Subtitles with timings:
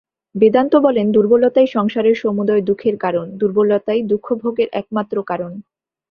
[0.35, 5.51] বেদান্ত বলেন, দুর্বলতাই সংসারের সমুদয় দুঃখের কারণ, দুর্বলতাই দুঃখভোগের একমাত্র কারণ।